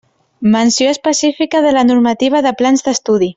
Menció 0.55 0.89
específica 0.89 1.61
de 1.61 1.73
la 1.77 1.83
normativa 1.91 2.41
de 2.47 2.55
plans 2.63 2.87
d'estudi. 2.89 3.29